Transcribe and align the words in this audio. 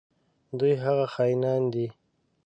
دوی 0.59 0.73
هغه 0.83 1.05
خاینان 1.13 1.63
دي. 1.73 1.87